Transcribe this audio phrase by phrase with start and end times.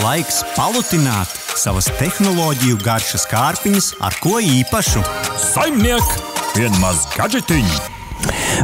[0.00, 1.28] Laiks palutināt
[1.60, 5.02] savas tehnoloģiju garšas kārpiņas ar ko īpašu.
[5.42, 6.14] Saimniek,
[6.56, 7.80] vienmaz gadžetiņu!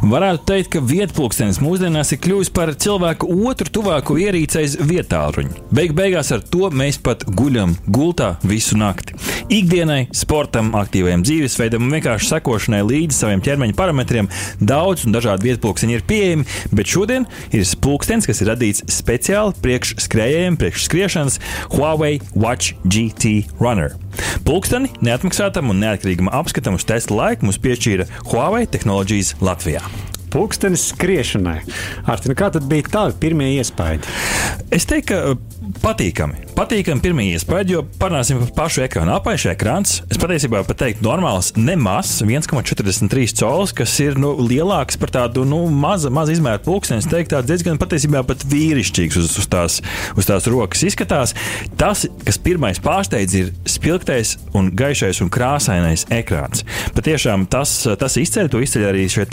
[0.07, 5.67] Varētu teikt, ka vietpunkts mūsdienās ir kļuvis par cilvēku otru tuvāko ierīceiz vietāluņu.
[5.77, 9.17] Beig beigās ar to mēs pat guļam gultā visu nakti.
[9.47, 14.29] Ikdienai, sportam, aktīvajam dzīvesveidam un vienkārši sekošanai līdzi saviem ķermeņa parametriem
[14.59, 19.95] daudz un dažādi vietpunkti ir pieejami, bet šodien ir pulkstenis, kas ir radīts speciāli priekš
[20.03, 21.39] skrējējiem, priekš skriešanas
[21.77, 23.95] Huawei Watch GT Runner.
[24.43, 29.87] Pulksteni neatmaksātam un neatkarīgam apskatam uz testa laiku mums piešķīra Huawei Technologies Latvijā.
[30.37, 31.63] Pulkstenis skriešanai.
[32.05, 34.05] Arti, nu kā tad bija tavi pirmie iespaidi?
[34.75, 36.43] Es teiktu, ka patīkami.
[36.57, 39.15] Patīkami pirmie iespaidi, jo parunāsim par pašu ekrānu.
[39.17, 45.13] Apaišs ekrāns, es patiesībā pat teiktu, normāls, nemaz 1,43 colis, kas ir nu, lielāks par
[45.15, 47.01] tādu nu, maza, maza izmēra pulksteni.
[47.05, 49.79] Es teiktu, tāds diezgan patiesībā pat vīrišķīgs uz, uz, tās,
[50.17, 51.33] uz tās rokas izskatās.
[51.81, 56.67] Tas, kas pirmais pārsteidz, ir spilgtais un gaišais un krāsainais ekrāns.
[56.97, 59.27] Patiešām tas, tas izceļ, to izceļ arī šie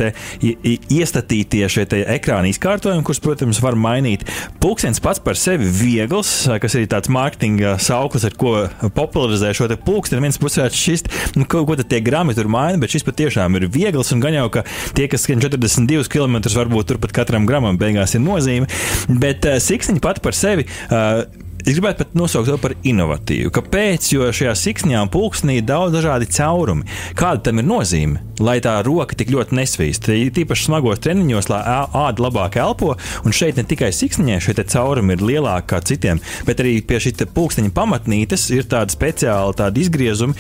[0.98, 4.26] iestatītie šie ekrāna izkārtojumi, kurus, protams, var mainīt.
[4.64, 8.56] Pulkstenis pats par sevi viegls, kas ir tāds mārketinga sauklis, ar ko
[8.96, 10.24] popularizē šo pulksteni.
[10.24, 14.14] Viens varētu šķist, nu, ko, ko tie grami tur maina, bet šis patiešām ir viegls
[14.16, 14.66] un gan jau, ka
[14.98, 18.70] tie, kas skrien 42 km, varbūt turpat katram gramam beigās ir nozīme.
[19.10, 20.68] Bet uh, siksniņa pati par sevi.
[20.90, 21.26] Uh,
[21.64, 23.48] Es gribētu pat nosaukt to par inovatīvu.
[23.56, 24.10] Kāpēc?
[24.12, 26.84] Jo šajā siksnī un pulksnī ir daudz dažādi caurumi.
[27.16, 28.20] Kāda tam ir nozīme?
[28.44, 30.10] Lai tā roka tik ļoti nesvīst.
[30.36, 32.98] Tīpaši smagos treniņos, lai āda labāk elpo.
[33.24, 37.14] Un šeit ne tikai siksniņai šie caurumi ir lielāki kā citiem, bet arī pie šī
[37.32, 40.36] pulksteņa pamatnītes ir tāda speciāla tāda izgriezuma,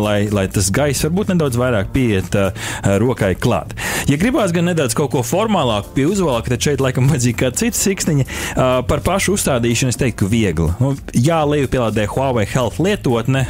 [0.00, 2.40] lai, lai tas gaiss varbūt nedaudz vairāk pieiet
[3.04, 3.76] rokai klāt.
[4.08, 7.82] Ja gribās gan nedaudz kaut ko formālāku pie uzvalka, tad šeit laikam vajadzīga kāda cita
[7.82, 8.28] siksniņa.
[8.88, 10.72] Par pašu uzstādīšanu es teiktu, ka viegli viegli.
[10.80, 13.44] Nu, jā, Leju pielādē Huawei Health lietotne,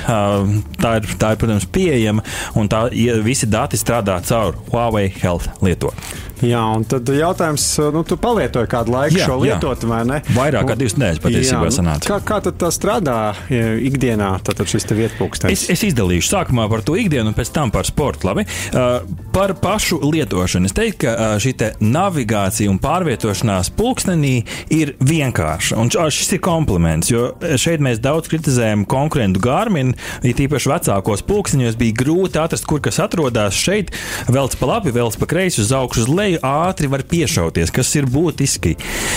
[0.80, 2.24] tā ir, tā ir protams, pieejama,
[2.56, 2.86] un tā,
[3.24, 6.00] visi dati strādā caur Huawei Health lietotni.
[6.42, 10.20] Jā, un tad jautājums, nu, tu palietoji kādu laiku jā, šo lietotni, vai ne?
[10.34, 12.10] Vairāk kā divas nedēļas patiesībā nu, sanāca.
[12.10, 13.18] Kā, kā tad tā strādā
[13.50, 15.54] ikdienā, tad šis te vietpūkstens?
[15.54, 18.46] Es, es izdalīšu sākumā par to ikdienu un pēc tam par sportu, labi?
[18.74, 20.70] Uh, par pašu lietošanu.
[20.70, 24.34] Es teiktu, ka uh, šī te navigācija un pārvietošanās pulkstenī
[24.74, 27.30] ir vienkārša, un šis ir kompliments, jo
[27.60, 29.94] šeit mēs daudz kritizējam konkurentu Garmin,
[30.26, 33.92] it īpaši vecākos pulksteņos bija grūti atrast, kur kas atrodas šeit,
[34.32, 38.08] velc pa labi, velc pa kreisi, uz augšu, uz leju ātri var piešauties, kas ir
[38.10, 38.74] būtiski.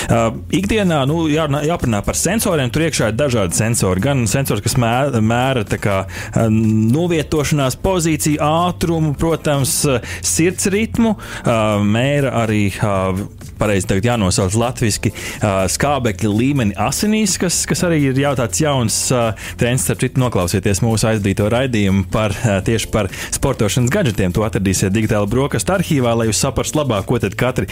[0.07, 2.71] Uh, ikdienā nu, jā, jāparunā par sensoriem.
[2.73, 4.03] Tur iekšā ir dažādi sensori.
[4.03, 9.79] Gan sensors, kas mēra, mēra kā, uh, novietošanās pozīciju, ātrumu, protams,
[10.25, 12.63] sirds ritmu, uh, mēra arī.
[12.77, 18.61] Uh, pareizi tagad jānosauc latviešu uh, skābekļa līmeni asinīs, kas, kas arī ir jau tāds
[18.61, 19.85] jauns uh, trends.
[19.87, 24.33] Starp citu, noklausieties mūsu aizdīto raidījumu par, uh, tieši par sportošanas gadgetiem.
[24.35, 27.67] To atradīsiet digitālajā brokastu arhīvā, lai jūs saprastu labāk, ko tad katri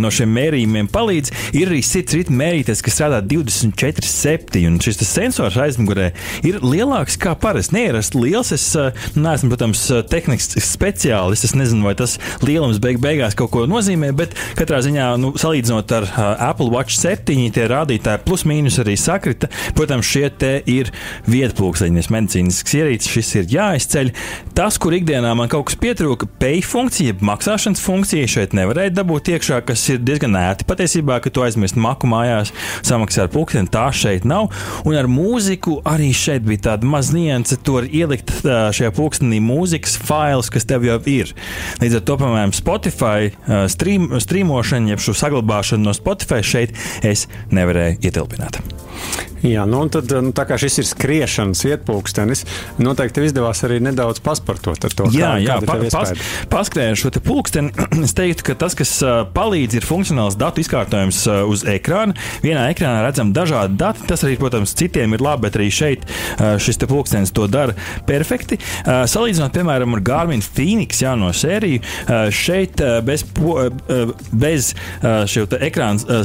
[0.00, 1.32] no šiem mērījumiem palīdz.
[1.58, 4.62] Ir arī sirds ritma mērītājs, kas strādā 24,7.
[4.68, 6.12] Un šis sensors aizmugurē
[6.46, 7.76] ir lielāks kā parasti.
[7.76, 8.52] Neierasti liels.
[8.54, 8.66] Es
[9.16, 11.50] neesmu, protams, tehnikas speciālists.
[11.50, 15.96] Es nezinu, vai tas lielums beig beigās kaut ko nozīmē, bet katrā ziņā nu, salīdzinot
[15.96, 16.08] ar
[16.50, 19.50] Apple Watch 7, tie rādītāji plus mīnus arī sakrita.
[19.76, 20.92] Protams, šie te ir
[21.30, 24.12] vietpūksteņi, medicīnisks ierīces, šis ir jāizceļ.
[24.56, 29.60] Tas, kur ikdienā man kaut kas pietrūka, pay funkcija, maksāšanas funkcija šeit nevarēja dabūt iekšā,
[29.68, 30.66] kas ir diezgan ērti.
[30.68, 32.52] Patiesībā, ka tu aizmirsti maku mājās,
[32.86, 34.50] samaksā ar pulksteni, tā šeit nav.
[34.88, 40.50] Un ar mūziku arī šeit bija tāda maza nianse, tur ielikt šajā pulkstenī mūzikas failus,
[40.52, 41.34] kas tev jau ir.
[41.82, 43.32] Līdz ar to, piemēram, Spotify
[43.72, 48.62] stream, streamošana, jeb šo saglabāšanu no Spotify šeit es nevarēju ietilpināt.
[49.42, 52.44] Jā, nu, tad, nu, tā kā šis ir skriešanas vietpūkstenis,
[52.78, 55.08] noteikti izdevās arī nedaudz pasportot ar to.
[55.10, 56.12] Jā, kā, jā pa, pas,
[56.52, 57.72] paskrējot šo te pulksteni,
[58.06, 58.94] es teiktu, ka tas, kas
[59.34, 62.14] palīdz, ir funkcionāls datu izkārtojums uz ekrāna.
[62.44, 66.06] Vienā ekrānā redzam dažādi dati, tas arī, protams, citiem ir labi, bet arī šeit
[66.62, 67.74] šis te pulkstenis to dara
[68.06, 68.60] perfekti.
[68.86, 71.82] Salīdzinot, piemēram, ar Garmin Phoenix jauno sēriju,
[72.30, 73.26] šeit bez,
[74.30, 74.70] bez
[75.34, 76.22] šo ekrāna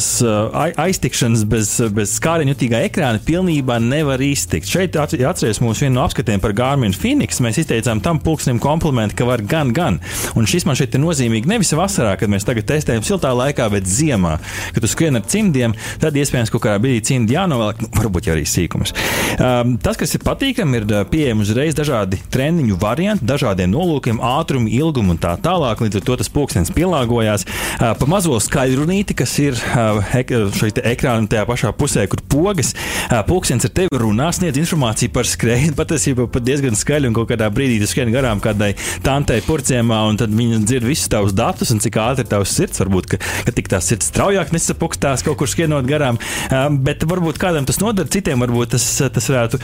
[0.86, 4.68] aiztikšanas, bez, bez skāriņu jutīgā ekrāna pilnībā nevar iztikt.
[4.68, 7.40] Šeit atcerieties mūsu vienu no apskatiem par Garmin Phoenix.
[7.44, 10.00] Mēs izteicām tam pulksnim komplimentu, ka var gan, gan.
[10.36, 13.88] Un šis man šeit ir nozīmīgi nevis vasarā, kad mēs tagad testējam siltā laikā, bet
[13.88, 14.38] ziemā,
[14.74, 18.44] kad tu skrien ar cimdiem, tad iespējams kaut kādā brīdī cimdi jānovelk, nu, varbūt arī
[18.48, 18.94] sīkums.
[19.38, 24.72] Um, tas, kas ir patīkami, ir uh, pieejami uzreiz dažādi treniņu varianti, dažādiem nolūkiem, ātrumu,
[24.74, 25.86] ilgumu un tā tālāk.
[25.86, 27.48] Līdz ar to tas pulkstenis pielāgojās.
[27.78, 30.04] Uh, pa mazo skaļrunīti, kas ir uh,
[30.58, 35.27] šeit ekrāna tajā pašā pusē, kur pogas, Uh, Pūkstens ar tevi runā, sniedz informāciju par
[35.30, 35.75] skrējienu.
[35.77, 38.71] Patiesībā pat diezgan skaļi un kaut kādā brīdī tu skrieni garām kādai
[39.06, 42.81] tantei purciemā, un tad viņa dzird visus tavus datus un cik ātri tavs sirds.
[42.81, 46.19] Varbūt, ka, ka tik tās sirds straujāk nesapukstās kaut kur skrienot garām.
[46.88, 49.62] Bet varbūt kādam tas noder, citiem varbūt tas, tas varētu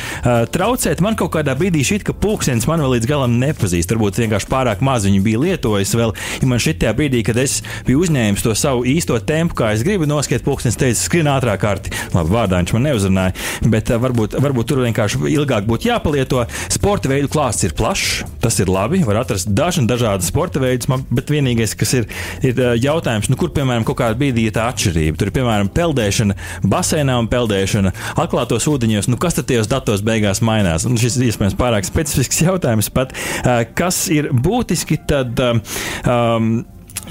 [0.53, 1.01] traucēt.
[1.03, 3.93] Man kaut kādā brīdī šķiet, ka pūkstens man vēl līdz galam nepazīst.
[3.95, 6.15] Varbūt vienkārši pārāk maz viņu bija lietojis vēl.
[6.41, 10.07] Ja man šitajā brīdī, kad es biju uzņēmis to savu īsto tempu, kā es gribu
[10.09, 11.93] noskiet, pūkstens teica, skrien ātrāk kārti.
[12.13, 13.33] Labi, vārdā viņš man neuzrunāja,
[13.69, 16.43] bet uh, varbūt, varbūt tur vienkārši ilgāk būtu jāpalieto.
[16.73, 19.03] Sporta veidu klāsts ir plašs, tas ir labi.
[19.07, 22.07] Var atrast dažna dažādas sporta veidus, man- bet vienīgais, kas ir,
[22.45, 25.19] ir uh, jautājums, nu, kur, piemēram, kaut kādā brīdī ir tā atšķirība.
[25.21, 26.37] Tur ir, piemēram, peldēšana
[26.67, 27.93] baseinā un peldēšana
[28.23, 29.09] atklātos ūdeņos.
[29.11, 30.87] Nu, kas tad tajos datos beigās mainās?
[30.89, 33.13] Un šis iespējams pārāk specifisks jautājums pat.
[33.43, 36.63] Uh, kas ir būtiski, tad um,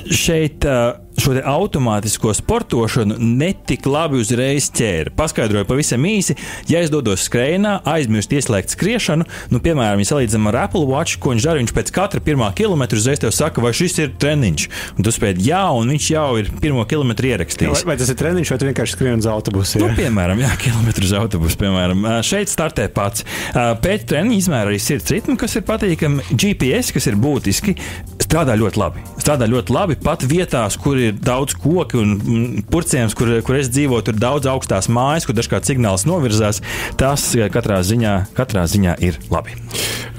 [0.09, 0.67] šeit.
[0.67, 5.13] Uh, Šo te automātisko sportošanu netik labi uzreiz ķēra.
[5.19, 6.35] Paskaidroju pavisam īsi,
[6.71, 11.35] ja es dodos skrējienā, aizmirstu ieslēgt skriešanu, nu, piemēram, ja salīdzinām ar Apple Watch, ko
[11.35, 14.65] viņš dara, viņš pēc katra pirmā kilometra uzreiz tev saka, vai šis ir treniņš.
[14.97, 17.85] Un tu spēj, jā, un viņš jau ir pirmo kilometru Vai, ierakstījis.
[17.87, 19.83] vai tas ir treniņš, vai vienkārši skrieni uz autobusu?
[19.85, 19.99] Nu, Ja?
[20.01, 21.61] piemēram, jā, kilometru uz autobusu.
[21.61, 22.09] Piemēram.
[22.27, 23.27] Šeit startē pats.
[23.53, 26.25] Pēc treniņa izmēra arī sirds ritmu, kas ir patīkami.
[26.33, 27.77] GPS, kas ir būtiski,
[28.25, 29.05] strādā ļoti labi.
[29.23, 34.07] Strādā ļoti labi pat vietās, kur ir daudz koku un purciems, kur, kur es dzīvoju,
[34.09, 36.63] tur ir daudz augstās mājas, kur dažkārt signāls novirzās.
[37.01, 39.59] Tas ā, katrā ziņā, katrā ziņā ir labi.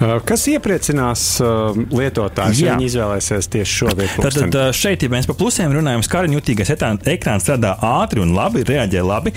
[0.01, 4.23] Uh, Kas iepriecinās uh, lietotājus, ja viņi izvēlēsies tieši šo vietu?
[4.25, 6.73] Tātad ā, šeit, ja mēs par plusiem runājam, skariņjutīgais
[7.13, 9.33] ekrāns strādā ātri un labi, reaģē labi.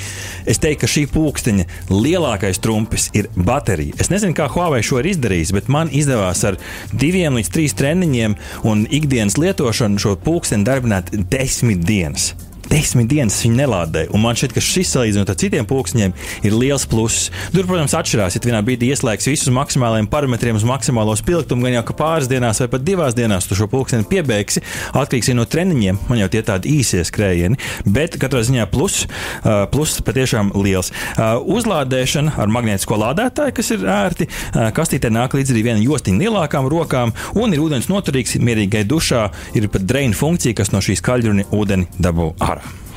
[0.49, 3.99] Es teiktu, ka šī pulksteņa lielākais trumpis ir baterija.
[4.03, 6.59] Es nezinu, kā Huawei šo ir izdarījis, bet man izdevās ar
[6.93, 12.35] diviem līdz trīs treniņiem un ikdienas lietošanu šo pulksteni darbināt desmit dienas.
[12.77, 16.13] Desmit dienas viņa nelādēja, un man šķiet, ka šis salīdzinot ar citiem pulksteņiem
[16.45, 17.31] ir liels pluss.
[17.55, 21.83] Tur, protams, atšķirās, ja vienā brīdī ieslēgsi visus maksimālajiem parametriem uz maksimālo spilgtumu, gan jau
[21.89, 24.61] ka pāris dienās vai pat divās dienās tu šo pulksteni piebeigsi.
[24.93, 27.57] Atkarīgs no treniņiem, man jau tie tādi īsie skrējieni,
[27.97, 30.93] bet katrā ziņā plus, uh, plus patiešām liels.
[31.57, 34.29] Uzlādēšana ar magnētisko lādētāju, kas ir ērti,
[34.77, 39.27] kastītē nāk līdzi arī viena jostiņa lielākām rokām, un ir ūdens noturīgs, mierīgai dušā,
[39.57, 42.66] ir pat dreina funkcija, kas no šīs kaļļuņa ūdeni dabū ārā.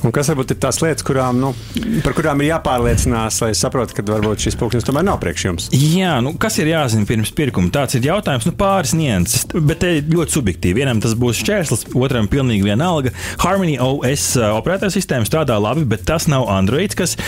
[0.00, 1.50] Un kas varbūt ir tās lietas, kurām, nu,
[2.04, 5.66] par kurām ir jāpārliecinās, lai saprotu, ka varbūt šis pulkstenis tomēr nav priekš jums?
[5.76, 7.68] Jā, nu, kas ir jāzina pirms pirkuma?
[7.74, 10.80] Tāds ir jautājums, nu, pāris nianses, bet te ļoti subjektīvi.
[10.80, 13.12] Vienam tas būs šķērslis, otram pilnīgi vienalga.
[13.42, 17.18] Harmony OS uh, operatora sistēma strādā labi, bet tas nav Android, kas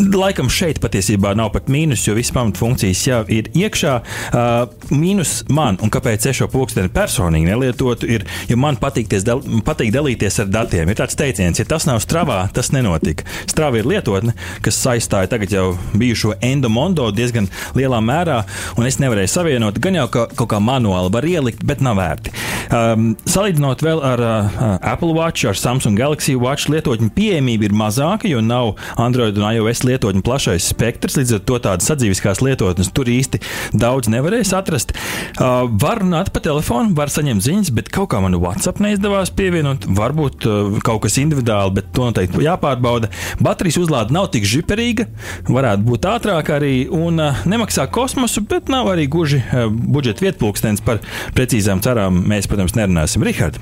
[0.00, 3.98] laikam šeit patiesībā nav pat mīnus, jo visas pamatfunkcijas jau ir iekšā.
[4.32, 9.44] Uh, mīnus man, un kāpēc es šo pulksteni personīgi nelietotu, ir, ja man patīkties dal
[9.66, 10.88] patīk dalīties ar datiem.
[10.88, 13.24] Ir tāds teiciens, ja tas nav stravā, tas nenotika.
[13.50, 18.42] Strava ir lietotne, kas saistīja tagad jau bijušo endomondo diezgan lielā mērā,
[18.78, 19.80] un es nevarēju savienot.
[19.82, 22.32] Gan jau ka, kaut kā manuāli var ielikt, bet nav vērti.
[22.72, 24.60] Um, salīdzinot vēl ar uh,
[24.92, 29.82] Apple Watch, ar Samsung Galaxy Watch lietotņu pieejamība ir mazāka, jo nav Android un iOS
[29.88, 31.18] lietotņu plašais spektrs.
[31.18, 33.42] Līdz ar to tādas sadzīviskās lietotnes tur īsti
[33.74, 34.94] daudz nevarēs atrast.
[35.36, 39.88] Uh, var runāt pa telefonu, var saņemt ziņas, bet kaut kā man WhatsApp neizdevās pievienot.
[39.90, 43.10] Varbūt uh, kaut kas individuāli, bet to noteikti jāpārbauda.
[43.42, 45.08] Baterijas uzlāde nav tik žiperīga,
[45.48, 50.84] varētu būt ātrāka arī un uh, nemaksā kosmosu, bet nav arī gluži uh, budžeta vietpulkstenis
[50.84, 51.02] par
[51.36, 52.22] precīzām cerām.
[52.28, 53.24] Mēs, protams, nerunāsim.
[53.26, 53.58] Rihard,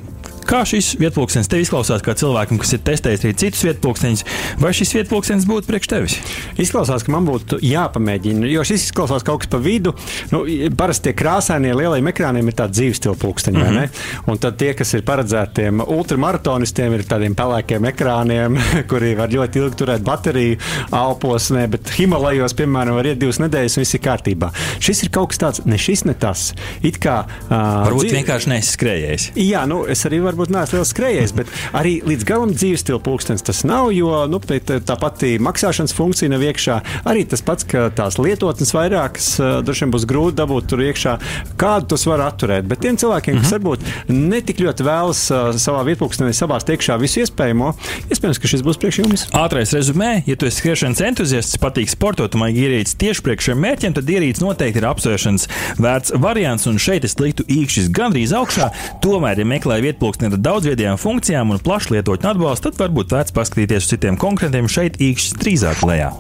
[0.51, 4.25] kā šis vietpulkstenis tev izklausās kā cilvēkam, kas ir testējis arī citus vietpulksteņus,
[4.61, 6.17] vai šis vietpulkstenis būtu priekš tevis?
[6.61, 9.95] Izklausās, ka man būtu jāpamēģina, jo šis izklausās kaut kas pa vidu.
[10.33, 10.43] Nu,
[10.77, 14.31] parasti tie krāsainie lielajiem ekrāniem ir tādi dzīves stila pulksteņi, mm -hmm.
[14.33, 18.59] un tad tie, kas ir paredzēti tiem ultramaratonistiem, ir tādiem pelēkiem ekrāniem,
[18.91, 20.59] kuri var ļoti ilgi turēt bateriju
[20.91, 24.51] alposnē, bet Himalajos, piemēram, var iet divas nedēļas un viss ir kārtībā.
[24.83, 26.51] Šis ir kaut kas tāds, ne šis, ne tas.
[26.83, 27.25] It kā.
[27.47, 29.31] Uh, Varbūt vienkārši neskrējējis.
[29.37, 33.45] Jā, nu, es arī varbūt neesmu liels skrejējis, bet arī līdz galam dzīves stila pulkstenis
[33.45, 36.79] tas nav, jo nu, tā, pati maksāšanas funkcija nav iekšā.
[37.11, 39.29] Arī tas pats, ka tās lietotnes vairākas
[39.67, 41.17] droši vien būs grūti dabūt tur iekšā,
[41.61, 42.69] kādu tos var atturēt.
[42.71, 45.23] Bet tiem cilvēkiem, kas varbūt netik ļoti vēlas
[45.61, 47.73] savā vietpulkstenī savāst iekšā visu iespējamo,
[48.09, 49.27] iespējams, ka šis būs priekš jums.
[49.37, 53.63] Ātrais rezumē, ja tu esi skriešanas entuziasts, patīk sportot un vajag ierīces tieši priekš šiem
[53.65, 55.49] mērķiem, tad ierīces noteikti ir apsvēršanas
[55.81, 56.69] vērts variants.
[56.71, 58.71] Un šeit es liktu īkšķis gandrīz augšā.
[59.05, 59.81] Tomēr, ja meklē
[60.21, 64.69] vietpulksteni ar daudzviedajām funkcijām un plašu lietotņu atbalstu, tad varbūt vērts paskatīties uz citiem konkurentiem.
[64.69, 66.13] Šeit īkšķis drīzāk lejā.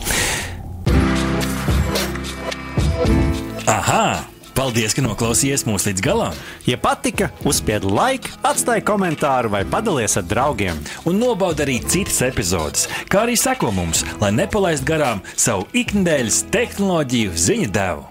[3.69, 4.25] Aha!
[4.51, 6.35] Paldies, ka noklausījāties mūsu līdz galam!
[6.67, 10.83] Ja patika, uzspiediet laiku, atstājiet komentāru vai padalieties ar draugiem.
[11.09, 17.37] Un nobaudiet arī citas epizodes, kā arī sekot mums, lai nepalaistu garām savu ikdienas tehnoloģiju
[17.39, 18.10] ziņu devumu.